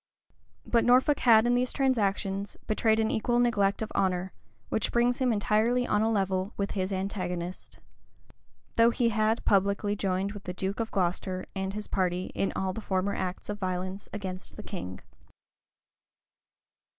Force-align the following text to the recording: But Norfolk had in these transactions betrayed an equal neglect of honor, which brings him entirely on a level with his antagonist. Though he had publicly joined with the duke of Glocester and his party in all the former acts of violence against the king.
But 0.65 0.83
Norfolk 0.83 1.19
had 1.19 1.45
in 1.45 1.53
these 1.53 1.71
transactions 1.71 2.57
betrayed 2.65 2.99
an 2.99 3.11
equal 3.11 3.37
neglect 3.37 3.83
of 3.83 3.91
honor, 3.93 4.33
which 4.69 4.91
brings 4.91 5.19
him 5.19 5.31
entirely 5.31 5.85
on 5.85 6.01
a 6.01 6.09
level 6.09 6.53
with 6.57 6.71
his 6.71 6.91
antagonist. 6.91 7.77
Though 8.77 8.89
he 8.89 9.09
had 9.09 9.45
publicly 9.45 9.95
joined 9.95 10.31
with 10.31 10.45
the 10.45 10.53
duke 10.55 10.79
of 10.79 10.89
Glocester 10.89 11.45
and 11.55 11.75
his 11.75 11.87
party 11.87 12.31
in 12.33 12.51
all 12.55 12.73
the 12.73 12.81
former 12.81 13.13
acts 13.13 13.47
of 13.47 13.59
violence 13.59 14.09
against 14.11 14.55
the 14.55 14.63
king. 14.63 15.01